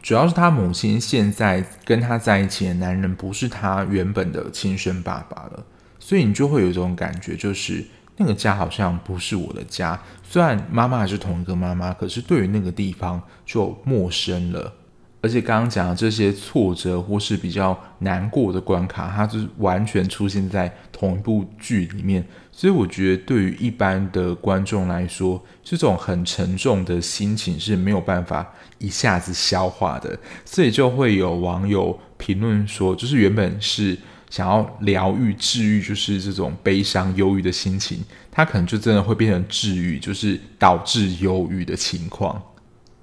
[0.02, 5.66] 主要是他母亲现在跟他在一起的男人不是他原本的亲生爸爸了，
[6.00, 7.86] 所以你就会有一种感觉，就是
[8.18, 10.02] 那个家好像不是我的家。
[10.24, 14.74] 虽然妈妈还是同一个妈妈，可是对于那个地方就陌生了。
[15.22, 33.98] 而且刚刚讲的这些挫折或是比较难过的关卡，它就是完全出现在同一部剧里面，所以我觉得对于一般的观众来说，这种很沉重的心情是没有办法一下子消化的，所以就会有网友评论说，就是原本是
[34.30, 42.42] 想要疗愈、治愈，就是这种悲伤、忧郁的心情，它可能就真的会变成治愈，就是导致忧郁的情况。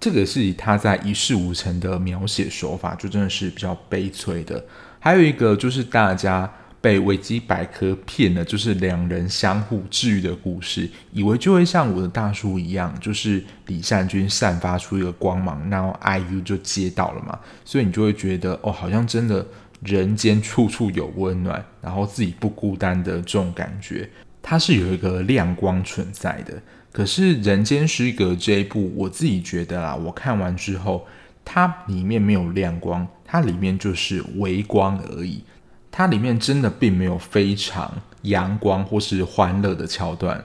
[0.00, 4.64] 这个是以他在一事无成的描写手法，就真的是比较悲催的。
[4.98, 19.46] 还有一个就是大家被维基百科骗了，就是两人相互治愈的故事，以为就会像我的大叔一样，就是李善均散发出一个光芒，然后 IU 就接到了嘛，所以你就会觉得哦，好像真的
[19.84, 24.08] 人间处处有温暖，然后自己不孤单的这种感觉，
[24.40, 26.62] 它是有一个亮光存在的。
[26.92, 31.06] 可是《人间失格》这一部，我自己觉得啦，我看完之后，
[31.44, 35.42] 它里面没有亮光，它里面就是微光而已。
[35.90, 37.92] 它里面真的并没有非常
[38.22, 40.42] 阳光或是欢乐的桥段，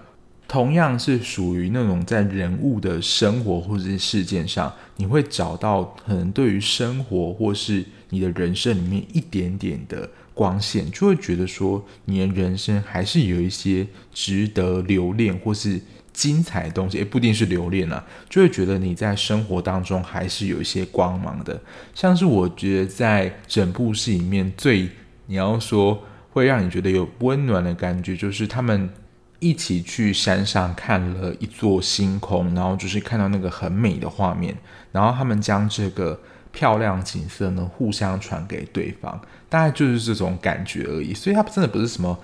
[0.48, 15.82] 同样是属于那种在人物的生活或者是事件上，你会找到可能对于生活或是你的人生里面一点点的光线，就会觉得说你的人生还是有一些值得留恋或是。
[16.14, 21.62] 精彩的东西也不一定是留恋啊，就会觉得你在生活当中还是有一些光芒的。
[21.94, 24.90] 像是我觉得在整部戏里面最
[25.28, 28.90] 你要说会让你觉得有温暖的感觉，就是他们
[29.40, 34.56] 一起去山上看了一座星空，然后就是看到那个很美的画面，
[34.92, 36.20] 然后他们将这个
[36.52, 41.14] 漂亮景色呢互相传给对方，大概就是这种感觉而已。
[41.14, 42.18] 所以它真的不是什么。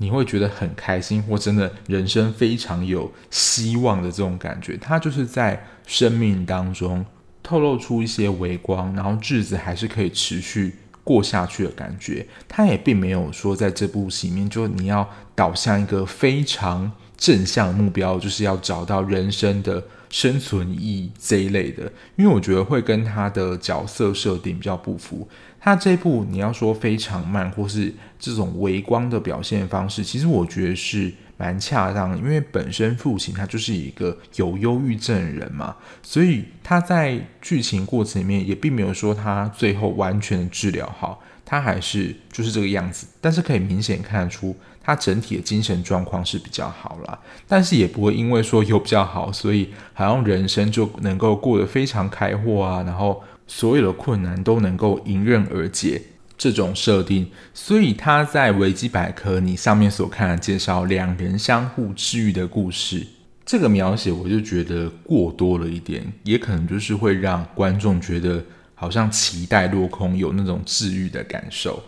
[0.00, 7.04] 你会觉得很开心，或真的人生非常有希望的这种感觉，它就是在生命当中
[7.42, 10.76] 透露出一些微光，然后日子还是可以持续
[11.08, 12.26] 过下去的感觉。
[12.46, 21.90] 他也并没有说在这部戏里面，就你要导向一个非常正向目标，就是要找到人生的生存意义这一类的。
[22.16, 25.26] 因为我觉得会跟他的角色设定比较不符。
[25.58, 32.14] 他这部你要说非常慢，或是这种微光的表现方式，其实我觉得是蛮恰当。
[32.18, 43.06] 因为本身父亲他就是一个有忧郁症的人嘛，所以他在剧情过程里面也并没有说他最后完全的治疗好，他还是就是这个样子。
[43.22, 53.22] 但是可以明显看得出他整体的精神状况是比较好啦，但是也不会因为说有比较好，所以好像人生就能够过得非常开阔啊，然后。
[53.50, 56.02] 所有的困难都能够迎刃而解，
[56.38, 63.04] 这种设定，所以他在维基百科你上面所看的介绍两人相互治愈的故事，
[63.44, 68.42] 这个描写我就觉得过多了一点，也可能就是会让观众觉得
[68.74, 71.82] 好像期待落空，有那种治愈的感受。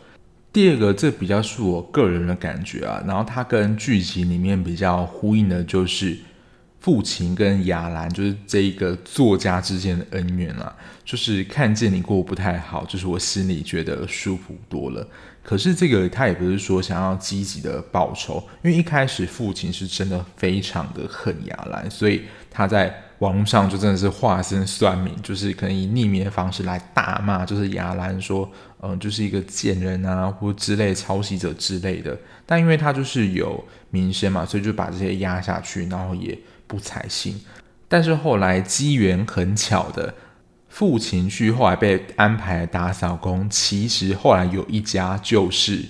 [0.53, 6.19] 第二个，这比较是我个人的感觉啊，然后它跟剧情里面比较呼应的就是。
[6.81, 15.07] 父亲跟雅兰就是这一个作家之间的恩怨啊，就是看见你过不太好，就是我心里觉得舒服多了。
[15.43, 32.17] 可是这个他也不是说想要积极的报仇，因为一开始父亲是真的非常的恨雅兰，所以他在网络上就真的是化身算命，就是可能以匿名的方式来大骂，就是雅兰说，嗯，就是一个贱人啊，或之类抄袭者之类的。
[32.47, 36.39] 但因为他就是有名声嘛，所以就把这些压下去，然后也。
[36.71, 37.41] 不采信，
[37.89, 40.15] 但是后来机缘很巧的，
[40.69, 45.85] 父亲去后来被安排打扫工，其实后来有一家就是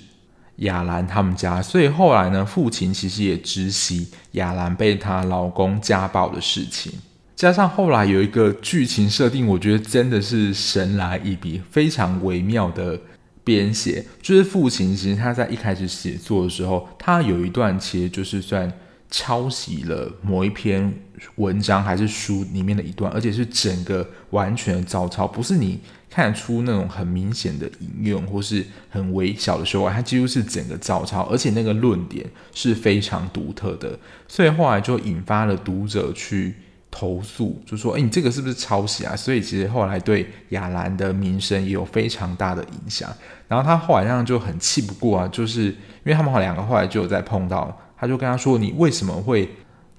[0.56, 6.90] 雅兰他们家，所以后来呢，父亲其实也知悉雅兰被她老公家暴的事情。
[7.36, 12.98] 加上后来有一个剧情设定，我觉得真的是神来一笔，非常微妙的
[13.44, 14.04] 编写。
[14.22, 18.70] 就是父亲其实他在一开始写作的时候，他有一段其实就是算
[19.10, 20.92] 抄袭了某一篇
[21.36, 36.54] 文章还是书里面的一段，而且是整个完全的照抄，不是你看出那种很明显的引用或是很微小的修改，它几乎是整个照抄，而且那个论点是非常独特的，所以后来就引发了读者去。
[36.92, 43.08] 投诉就说：“哎，你这个是不是抄袭啊？”所以其实后来对雅兰的名声也有非常大的影响。
[43.46, 45.74] 然后他后来这样就很气不过啊，就是因
[46.06, 49.48] 为他们两个后来就有在碰到，他就跟他说：“你为什么会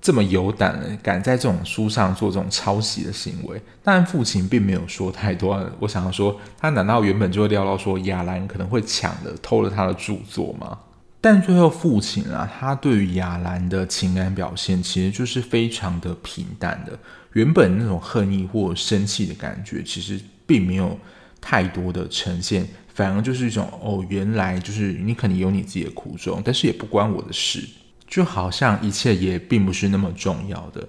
[0.02, 0.98] 这么有胆？
[1.04, 5.64] 敢在这种书上做这种抄袭的行为？”但父亲并没有说太多。
[5.80, 10.80] 我想要说，他难道原本就会料到说雅兰可能会抢了偷了他的著作吗？
[11.24, 16.98] 但最后，父亲啊，他对于雅兰的情感表现其实就是非常的平淡的。
[17.34, 20.98] 原本那种恨意或生气的感觉，其实并没有
[21.40, 27.64] 太多的呈现，反而就是一种哦，原来就是你可能有你自己的苦衷，但是也不关我的事，
[28.12, 30.88] 就好像一切也并不是那么重要的。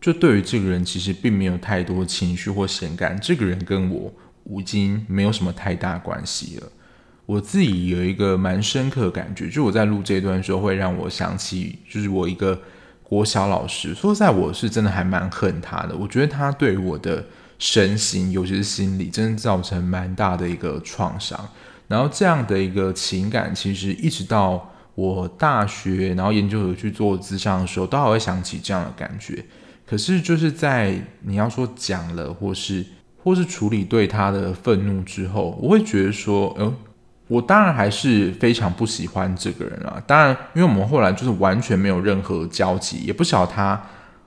[0.00, 4.12] 就对于这个人，其实并没有太多情绪或情感，这个人跟我
[4.60, 6.68] 已经没有什么太大关系了。
[7.26, 12.60] 我自己有一个蛮深刻的感觉，就我在录这段时候，会让我想起，就是我一个
[13.02, 13.94] 国小老师。
[13.94, 15.96] 说实在，我是真的还蛮恨他的。
[15.96, 17.24] 我觉得他对我的
[17.58, 21.48] 身心，尤其是心理，真的造成蛮大的一个创伤。
[21.86, 29.44] 然后这样的一个情感，其实一直到我大学，然后研究所去做咨商的时候，都还会想起这样的感觉。
[29.86, 32.84] 可是就是在你要说讲了，或是
[33.22, 36.74] 或是处理对他的愤怒之后，我会觉得说，嗯。
[37.28, 40.02] 我当然还是非常不喜欢这个人啊！
[40.06, 43.80] 当然，因为我们后来就是完全没有任何交集，也不晓得他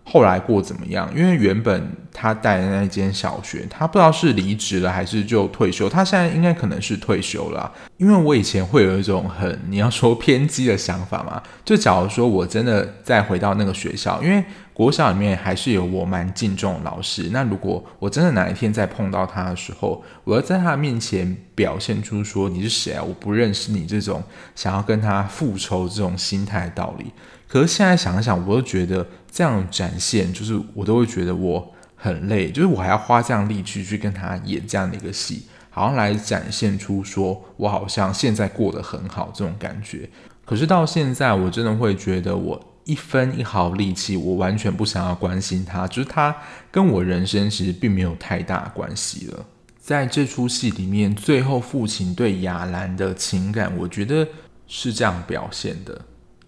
[0.06, 1.12] 后来过怎么样。
[1.14, 5.90] 因为原本他带的那间小学，他不知道是离职了还是就退休。
[5.90, 14.42] 他现在应该可能是退休了，因为我以前会有一种很你要说偏激的想法嘛，就假如说我真的再回到那个学校，因为。
[14.76, 17.30] 国小里面还是有我蛮敬重的老师。
[17.32, 23.02] 那如果我真的哪一天再碰到他的时候，我要在他面前表现出说你是谁啊？
[23.02, 24.22] 我不认识你这种
[24.54, 27.06] 想要跟他复仇这种心态的道理。
[27.48, 40.10] 可是现在想一想，我都觉得这样展现，就是我都会觉得我很累，就是我还要花这样力气去跟他演这样的一个戏，好像来展现出说我好像现在过得很好这种感觉。
[40.46, 42.72] 可是到现在，我真的会觉得我。
[42.86, 46.36] 一分一毫力气，我完全不想要关心他，就是他
[46.70, 49.44] 跟我人生其实并没有太大关系了。
[49.80, 54.28] 在这出戏里面，最后父亲对雅兰的情感，我觉得
[54.68, 56.00] 是这样表现的。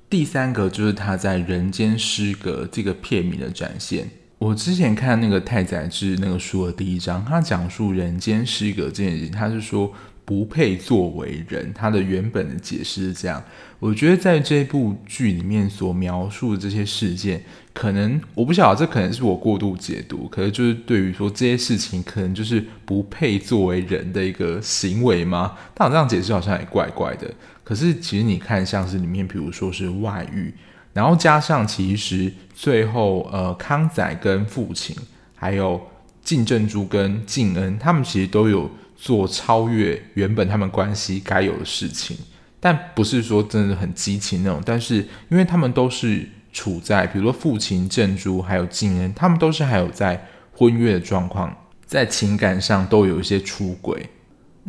[0.09, 4.09] 第三个就是他在《人间失格》这个片名的展现。
[4.37, 9.93] 我之前看那个太宰治那个书的第一章，他讲述人间失格这件事情，他是说。
[10.27, 13.41] 不配作为人，他的原本的解释是这样。
[13.79, 17.41] 我觉得在这部剧里面所描述的这些事件，
[17.71, 20.27] 可能我不晓得，这可能是我过度解读。
[20.27, 25.55] 可是就是对于说这些事情，可能就是不配作为人的一个行为吗？
[25.73, 27.33] 但我这样解释好像也怪怪的。
[27.67, 30.53] 可是其实你看，像是里面，比如说是外遇，
[30.93, 34.95] 然后加上其实最后呃康仔跟父亲，
[35.36, 35.82] 还有
[36.23, 38.71] 金正珠跟静恩，他们其实都有。
[38.99, 42.17] 做超越原本他们关系该有的事情，
[42.60, 44.60] 但不是说真的很激情那种。
[44.65, 44.95] 但是
[45.30, 54.10] 因为他们都是处在，比如说父亲正珠还有静恩，他们都是还有在婚约的状况，在情感上都有一些出轨。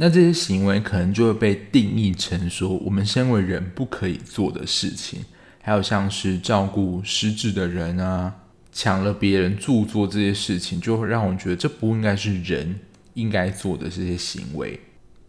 [0.00, 5.24] 那这些行为可能就会被定义成说，我们身为人不可以做的事情。
[5.60, 8.34] 还有像是照顾失智的人啊，
[8.72, 12.78] 抢了别人著作这些事情，就会让我觉得这不应该是人。
[13.14, 14.78] 应该做的这些行为。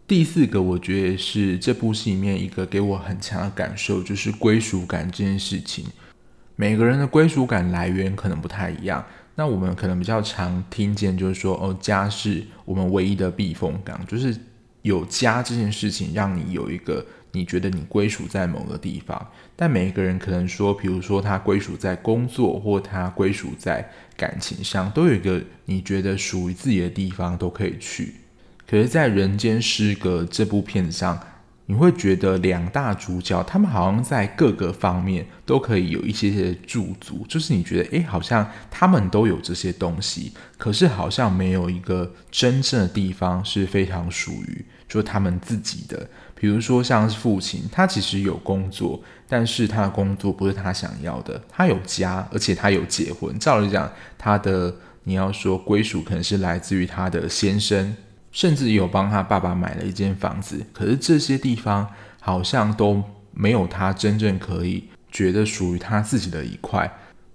[0.06, 5.84] 第四个，我觉得是这部戏里面一个给我很强的感受，就是归属感这件事情。
[6.54, 9.04] 每个人的归属感来源可能不太一样。
[9.34, 14.36] 那我们可能比较常听见，就是说，哦，家是我们唯一的避风港，就是
[14.82, 17.04] 有家这件事情，让你有一个。
[17.32, 28.16] 你觉得你归属在某个地方，但每一个人可能说，比如说他归属在工作，或他归属在感情上，都有一个你觉得属于自己的地方，都可以去。
[28.66, 31.20] 可是，在《人间失格》这部片子上，
[31.70, 46.10] 你会觉得两大主角他们好像在各个方面都可以有一些些驻足，就是你觉得诶，好像他们都有这些东西，可是好像没有一个真正的地方是非常属于就他们自己的。
[46.34, 51.40] 比如说像是父亲，他其实有工作，但是他的工作不是他想要的。
[51.48, 53.38] 他有家，而且他有结婚。
[53.38, 57.94] 照理讲，他的你要说归属可能是来自于他的先生。
[58.32, 61.88] 甚至有帮他爸爸买了一间房子，可是这些地方
[62.20, 63.02] 好像都
[63.32, 66.90] 没有他真正可以觉得属于他自己的一块。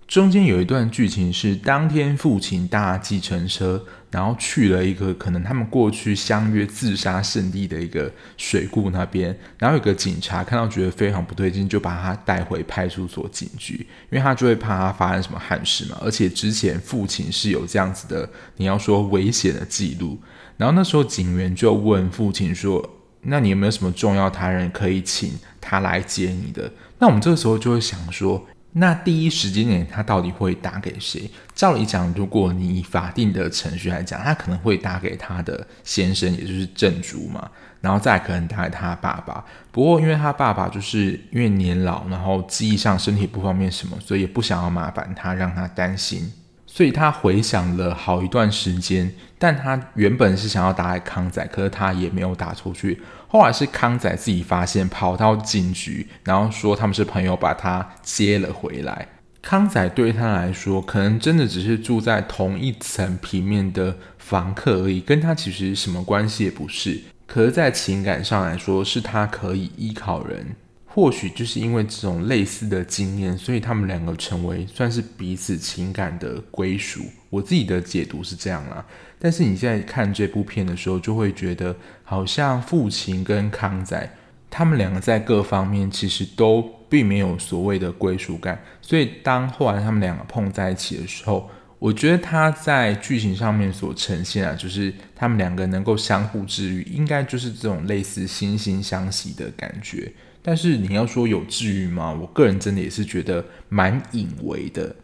[0.08, 3.84] 中间有一段剧情是，当天父亲搭计程车，
[4.16, 13.76] 然后去了一个可能他们过去相约自杀圣地的一个水库那边，然后有个警察看到觉得非常不对劲，就把他带回派出所警局，
[14.10, 15.98] 因为他就会怕他发生什么憾事嘛。
[16.02, 20.18] 而且之前父亲是有这样子的，你要说危险的记录。
[20.56, 22.90] 然后那时候警员就问父亲说
[23.24, 28.48] ：“那你有没有什么重要他人可以请他来接你的？”那我们这个时候就会想说，
[28.78, 31.32] 那第一时间点他到底会打给谁？
[31.54, 37.50] 照理讲，如果你以法定的程序来讲，他可能会打给他的先生，也就是正主嘛，
[37.80, 39.46] 然后再可能打给他爸爸。
[39.72, 46.30] 不过因为他爸爸就是因为年老，然后记忆上身体不方便什么，所以也不想要麻烦他，让他担心。
[46.76, 49.10] 所以他回想了好一段时间，
[49.40, 53.02] 但他原本是想要打给康仔，可是他也没有打出去。
[53.30, 59.08] 后来是康仔自己发现，跑到警局，然后说他们是朋友，把他接了回来。
[59.42, 67.00] 康仔对他来说，可能真的只是住在同一层平面的房客而已，跟他其实什么关系也不是。
[67.26, 70.58] 可是，在情感上来说，是他可以依靠人。
[70.96, 77.02] 或许就是因为这种类似的经验，所以他们两个成为算是彼此情感的归属。
[77.30, 78.86] 我自己的解读是这样啦。
[79.20, 84.10] 但是你现在看这部片的时候，就会觉得好像父亲跟康仔
[84.50, 88.58] 他们两个在各方面其实都并没有所谓的归属感。
[88.82, 100.10] 所以当后来他们两个碰在一起的时候，我觉得他在剧情上面所呈现啊，就是他们两个能够相互治愈，应该就是这种类似惺惺相惜的感觉。
[100.48, 102.16] 但是你要说有治愈吗？
[102.22, 104.96] 我个人真的也是觉得蛮隐微的。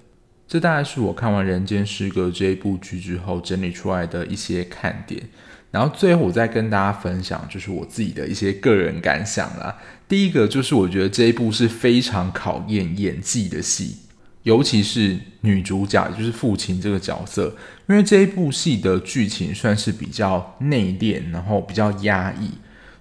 [0.47, 5.19] 这大概是我看完《人间失格》这一部剧之后整理出来的一些看点。
[5.71, 9.75] 然后最后我再跟大家分享，就是我自己的一些个人感想啦。
[10.07, 13.95] 第一个就是我觉得这一部是非常考验演技的戏，
[14.43, 17.55] 尤其是女主角，就是父亲这个角色，
[17.89, 22.51] 因为这一部戏的剧情算是比较内敛，然后比较压抑。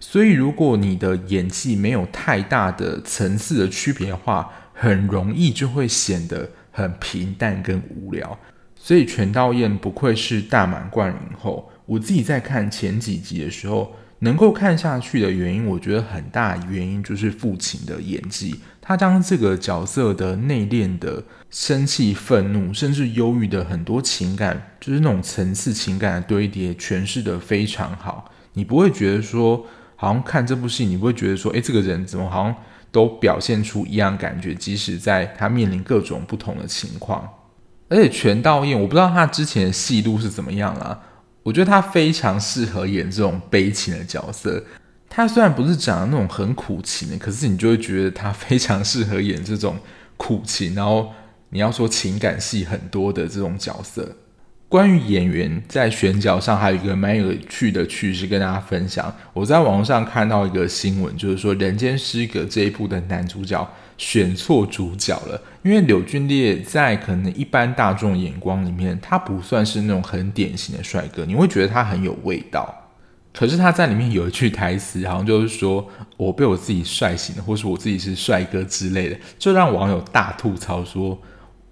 [0.01, 8.39] 所以，如果你的演技没有太大的层次的区别的话，很容易就会显得很平淡跟无聊。
[8.75, 11.71] 所以，全道嬿不愧是大满贯影后。
[11.85, 18.59] 我自己在看前几集的时候，能够看下去的原因，我觉得很大原因就是父亲的演技。
[18.81, 28.33] 他将这个角色的内敛的生气、愤怒，甚至忧郁的很多情感，就是那种层次情感的堆叠，诠释得非常好。
[28.55, 29.67] 你不会觉得说，
[30.01, 32.55] 好像看这部戏，你不会觉得说，诶，这个人怎么好像
[32.91, 37.29] 都表现出一样感觉，即使在他面临各种不同的情况。
[37.91, 40.99] 而且全道嬿，我不知道他之前的戏路是怎么样啦。
[41.43, 44.65] 我觉得他非常适合演这种悲情的角色。
[45.11, 49.77] 他虽然不是长得那种很苦情的，可是你就会觉得他非常适合演这种
[50.17, 51.13] 苦情，然后
[51.51, 54.17] 你要说情感戏很多的这种角色。
[54.71, 59.13] 关于演员在选角上，还有一个蛮有趣的趣事跟大家分享。
[59.33, 63.69] 我在网上看到一个新闻，就是说《人间失格》这一部的男主角
[63.99, 65.43] 选错主角了。
[65.65, 72.73] 因为柳俊烈在可能一般大众眼光里面，他不算是那种很典型的帅哥，你会觉得他很有味道。
[73.35, 75.85] 可是他在里面有一句台词，好像就是说
[76.17, 81.21] 我被我自己帅醒了，或是我自己是帅哥之类的，就让网友大吐槽说，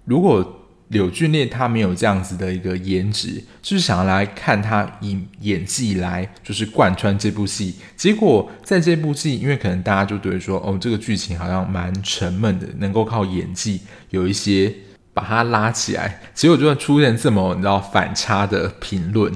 [0.03, 0.57] 如果。
[0.89, 7.75] 柳俊烈他没有这样子的一个颜值，就是想要来看他以演技来就是贯穿这部戏。
[7.95, 14.73] 结果在这部戏，因为可能大家就对说，哦，这个剧情好像蛮沉闷的，能够靠演技有一些
[15.13, 16.21] 把它拉起来。
[16.33, 19.31] 结果就会出现这么你知道反差的评论。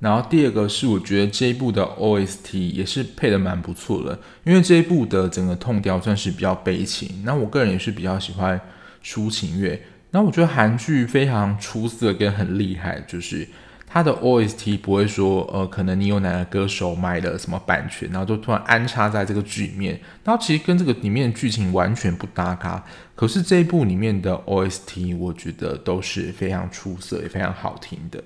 [0.00, 7.22] 然后第二个是，我觉得这一部的 OST 也是配得蛮不错的，因为这一部的整个痛调算是比较悲情。
[7.24, 8.58] 那我个人也是比较喜欢
[9.04, 9.78] 抒情乐。
[10.10, 13.46] 那我觉得韩剧非常出色跟很厉害，就是
[13.86, 22.82] 它的 OST 不会说，呃，可能你有哪个歌手买了什么版权，然后就突然安插在这个剧里面，然后其实跟这个里面的剧情完全不搭嘎。
[23.14, 28.22] 可是这一部里面的 OST，我觉得都是非常出色也非常好听的。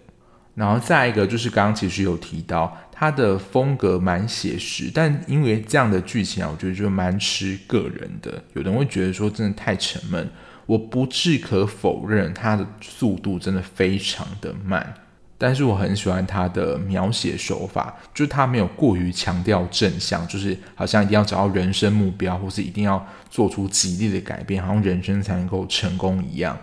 [0.55, 8.43] 然后再一个就是刚刚其实有提到，他的风格蛮写实，但因为这样的剧情啊，我觉得就蛮吃个人的。
[8.53, 10.31] 有人会觉得说真的太沉闷，
[10.67, 14.95] 我不置可否认，他的速度真的非常的慢。
[15.39, 26.57] 但是我很喜欢他的描写手法，就是他没有过于强调正向，就是好像一定要找到人生目标，或是一定要做出极力的改变，好像人生才能够成功一样。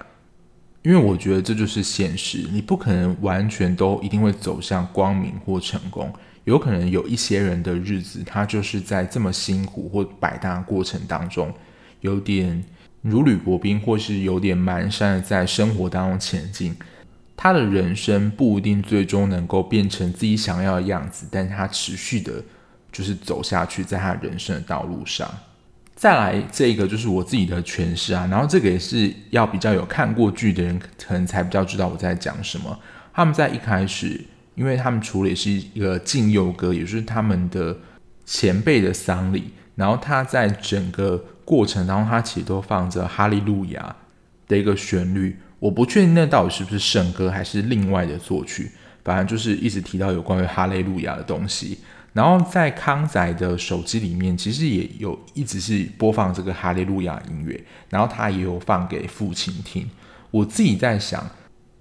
[0.81, 6.09] 因为我觉得这就是现实，你不可能完全都一定会走向光明或成功，
[6.45, 11.53] 有可能有一些人的日子，他就是在这么辛苦或百搭过程当中，
[11.99, 12.63] 有点
[13.01, 16.75] 如履薄冰，或是有点蹒跚的在生活当中前进。
[17.37, 22.43] 他的人生不一定最终能够变成自己想要的样子，但是他持续的，
[22.91, 25.25] 就是走下去，在他人生的道路上。
[25.95, 32.77] 再来这个就是我自己的诠释啊，然后这个也是要比较有看过剧的人，可能才比较知道我在讲什么。
[33.13, 34.19] 他们在一开始，
[34.55, 37.77] 因为他们处理是一个敬佑哥，也就是他们的
[38.25, 43.95] 前辈的丧礼，然后他在整个过程当中，他其实都放着哈利路亚
[44.47, 45.35] 的一个旋律。
[45.57, 48.71] 我不确定那到底是不是圣歌还是另外的作曲，
[49.03, 51.79] 反正就是一直提到有关于哈利路亚的东西。
[52.13, 59.89] 然后在康仔的手机里面，其实也有一直是播放这个哈利路亚音乐，然后他也有放给父亲听。
[60.29, 61.27] 我自己在想，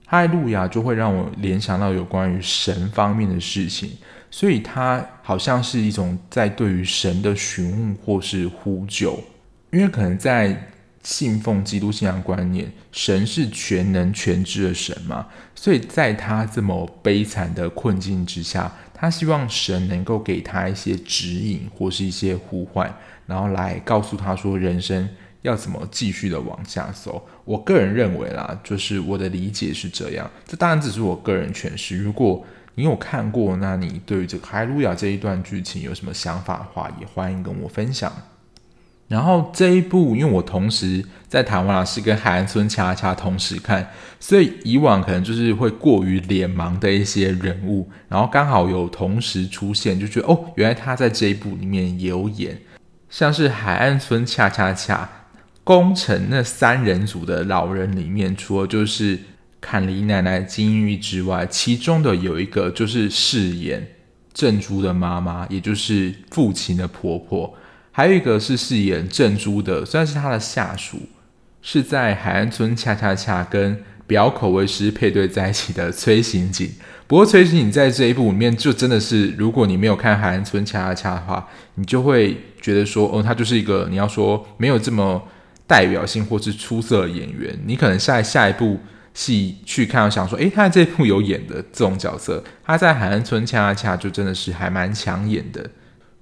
[0.07, 3.91] 哈利路亚就会让我联想到有关于神方面的事情，
[4.31, 9.23] 所以它好像是一种在对于神的询问或是呼救，
[9.71, 10.64] 因为可能在。
[11.05, 22.93] 信奉基督信仰观念，神是全能全知的神嘛，所以在他这么悲惨的困境之下，他希望神能够给他一些指引或是一些呼唤，
[23.27, 25.09] 然后来告诉他说人生
[25.41, 27.27] 要怎么继续的往下走。
[27.45, 31.97] 我个人认为啦，就是我的理解是这样，这当然只是我个人诠释。
[31.97, 32.45] 如果
[32.75, 38.12] 你有看过，那你对于这个哈利路亚这一段剧情有什么想法的话，也欢迎跟我分享。
[39.09, 43.91] 然后这一部，因为我同时在台湾啊，是跟海岸村恰恰同时看，
[44.21, 52.61] 所以以往可能就是会过于脸盲的一些人物，然后刚好有同时出现，就觉得哦，原来他在这一部里面也有演，
[53.09, 55.09] 像是海岸村恰恰恰
[55.65, 59.19] 宫城那三人组的老人里面，除了就是
[59.59, 63.87] 坎梨奶奶金玉之外，其中的有一个就是饰演
[64.35, 67.55] 正珠的妈妈，也就是父亲的婆婆。
[67.99, 71.01] 还有一个是饰演正珠的，虽然是他的下属，
[71.61, 76.71] 是在海岸村恰恰恰跟表口为师配对在一起的崔刑警。
[77.09, 85.21] 不过崔刑警在这一部里面就真的是，如果你没有看海岸村恰恰恰的话，你就会觉得说，哦，他就是一个你要说没有这么
[85.67, 88.79] 代表性或是出色的演员，你可能下下一部
[89.13, 95.69] 戏去看，想说，诶，他在这部有演的这种角色，他在海岸村恰恰恰就真的是还蛮抢眼的。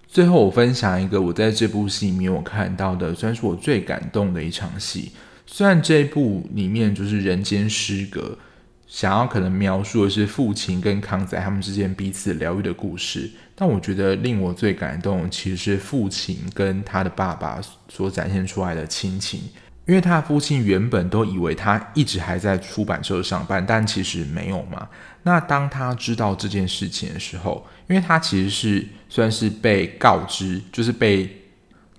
[0.08, 5.12] 最后，我分享一个我在这部戏里面我看到的，算是我最感动的一场戏。
[5.46, 8.38] 虽然这一部里面就是人间失格，
[8.86, 19.40] 想要可能描述的是父亲跟康仔他们之间彼此疗愈的故事，但我觉得令我最感动其实是父亲跟他的爸爸所展现出来的亲情。
[19.86, 24.88] 因为他的父亲原本都以为他一直还在出版社上班，但其实没有嘛。
[25.22, 31.42] 那当他知道这件事情的时候，因为他其实是算是被告知，就是被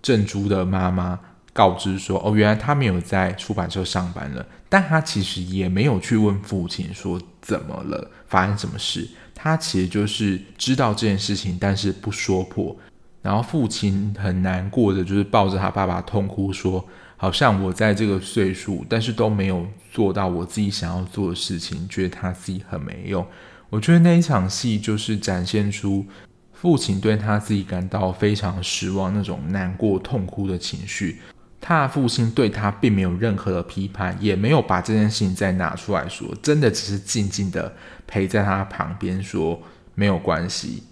[0.01, 1.17] 郑珠的妈妈
[1.53, 4.45] 告知说，哦，原来他没有在出版社上班了。
[4.67, 9.07] 但他其实也没有去问父亲说怎么了，发生什么事。
[9.33, 12.75] 他其实就是知道这件事情，但是不说破。
[13.21, 16.85] 然后父亲很难过的，就是抱着他爸爸痛哭说。
[17.17, 23.25] 好像我在这个岁数，但是都没有做到我自己想要做的事情，觉得他自己很没用。
[23.69, 26.05] 我觉得那一场戏就是展现出
[26.53, 31.19] 父亲对他自己感到非常失望，那种难过、痛哭的情绪。
[31.59, 39.59] 他的父亲对他并没有任何的批判，也没有把这件事情再拿出来说，真的只是静静的陪在他旁边说
[39.95, 40.83] 没有关系。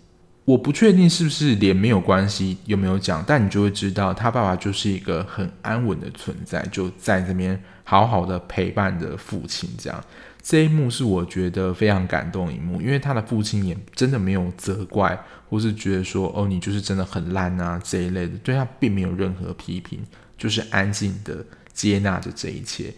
[0.45, 9.67] 我不确定是不是连没有关系有没有讲，但你就会知道他爸爸就是一个很安稳的存在，就在这边好好的陪伴着父亲。
[9.75, 10.03] 这样
[10.43, 15.19] 这一幕是我觉得非常感动一幕，因为他的父亲也真的没有责怪，
[15.49, 19.99] 或是觉得说哦，你就是真的很烂啊这一类的，对他并没有任何批评，
[20.37, 21.43] 就是安静的
[21.73, 22.93] 接纳着这一切。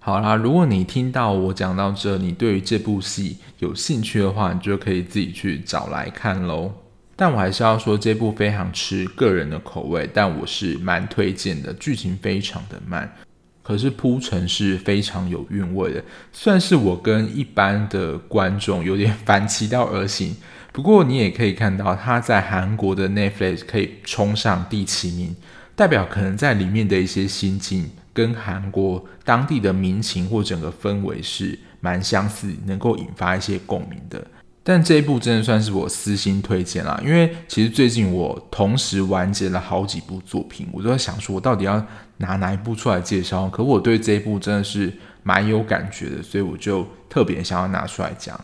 [0.00, 6.72] 好啦，如果你听到我讲到这，你对于这部戏有兴趣的话，你就可以自己去找来看喽。
[7.20, 11.74] 但我还是要说，这部非常吃个人的口味，但我是蛮推荐的。
[11.74, 13.12] 剧情非常的慢，
[13.60, 20.36] 可是铺陈是非常有韵味的，算是我跟一般的观众有点反其道而行。
[20.70, 25.34] 不过你也可以看到，他在韩国的 Netflix 可以冲上第七名，
[25.74, 34.24] 代表可能在里面的一些心境跟韩国当地的民情或整个氛围是蛮相似，能够引发一些共鸣的。
[34.68, 41.82] 但这一部真的算是我私心推荐啦，因为其实最近我同时完结了好几部作品，我都在想说，我到底要
[42.18, 43.48] 拿哪一部出来介绍？
[43.48, 44.92] 可我对这一部真的是
[45.22, 48.38] 蛮有感觉的，所以我就特别想要拿出来讲。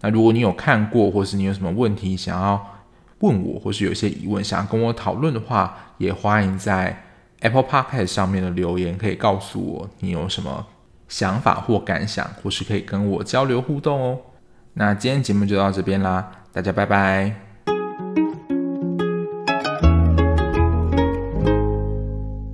[0.00, 2.82] 那如果你有看过，或是你有什么问题想要
[3.20, 7.04] 问我，或是有些疑问想要跟我讨论的话，也欢迎在
[7.38, 10.66] Apple Podcast 上面的留言，可以告诉我你有什么
[11.06, 14.18] 想法或感想，或是可以跟我交流互动哦。
[14.78, 17.47] 那今天节目就到这边啦，大家拜拜。